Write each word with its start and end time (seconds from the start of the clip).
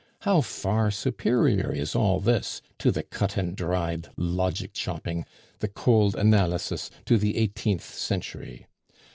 How 0.21 0.41
far 0.41 0.89
superior 0.89 1.71
is 1.71 1.95
all 1.95 2.19
this 2.19 2.63
to 2.79 2.91
the 2.91 3.03
cut 3.03 3.37
and 3.37 3.55
dried 3.55 4.09
logic 4.17 4.73
chopping, 4.73 5.25
the 5.59 5.67
cold 5.67 6.15
analysis 6.15 6.89
to 7.05 7.19
the 7.19 7.37
eighteenth 7.37 7.83
century! 7.83 8.65